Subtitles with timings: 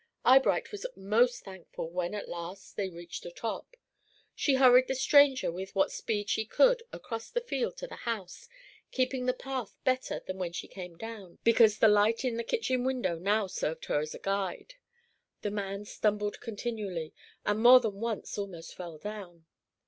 [0.25, 3.75] Eyebright was most thankful when at last they reached the top.
[4.33, 8.49] She hurried the stranger with what speed she could across the field to the house,
[8.89, 12.83] keeping the path better than when she came down, because the light in the kitchen
[12.83, 14.73] window now served her as a guide.
[15.43, 17.13] The man stumbled continually,
[17.45, 19.45] and more than once almost fell down.